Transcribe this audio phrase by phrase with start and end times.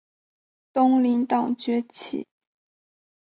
[0.03, 0.09] 阉党及
[0.73, 2.25] 东林党崛起。